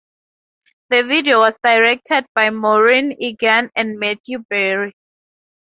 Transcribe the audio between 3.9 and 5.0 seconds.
Matthew Barry.